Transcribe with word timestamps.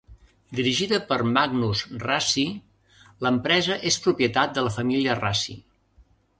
Dirigida 0.59 0.99
per 1.11 1.17
Magnus 1.35 1.83
Rassy, 2.05 2.47
l'empresa 3.27 3.79
és 3.93 4.01
propietat 4.09 4.59
de 4.59 4.67
la 4.71 4.75
família 4.81 5.21
Rassy. 5.25 5.61